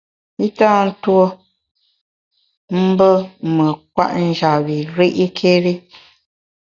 [0.45, 0.71] I tâ
[1.03, 1.23] tuo
[2.87, 3.09] mbù
[3.55, 3.65] me
[3.95, 5.73] kwet njap bi ri’kéri.